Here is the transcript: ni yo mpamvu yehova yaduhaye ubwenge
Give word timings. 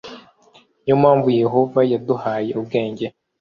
ni 0.83 0.87
yo 0.89 0.95
mpamvu 1.01 1.27
yehova 1.41 1.79
yaduhaye 1.91 2.51
ubwenge 2.59 3.05